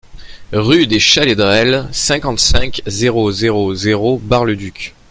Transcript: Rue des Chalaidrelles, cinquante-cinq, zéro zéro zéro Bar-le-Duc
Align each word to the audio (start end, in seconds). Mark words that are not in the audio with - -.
Rue 0.53 0.87
des 0.87 0.99
Chalaidrelles, 0.99 1.87
cinquante-cinq, 1.91 2.81
zéro 2.87 3.31
zéro 3.31 3.75
zéro 3.75 4.17
Bar-le-Duc 4.17 4.95